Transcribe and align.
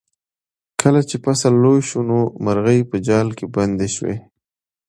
کله 0.81 1.01
چې 1.09 1.15
فصل 1.23 1.53
لوی 1.63 1.81
شو 1.89 1.99
نو 2.09 2.19
مرغۍ 2.45 2.79
په 2.89 2.97
جال 3.07 3.27
کې 3.37 3.45
بندې 3.55 3.87
شوې. 3.95 4.15